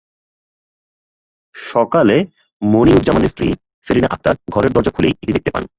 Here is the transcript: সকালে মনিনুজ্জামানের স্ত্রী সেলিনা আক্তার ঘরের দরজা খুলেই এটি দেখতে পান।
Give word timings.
সকালে 1.55 2.17
মনিনুজ্জামানের 2.61 3.31
স্ত্রী 3.31 3.47
সেলিনা 3.87 4.09
আক্তার 4.11 4.35
ঘরের 4.51 4.71
দরজা 4.73 4.91
খুলেই 4.95 5.13
এটি 5.15 5.31
দেখতে 5.33 5.51
পান। 5.51 5.63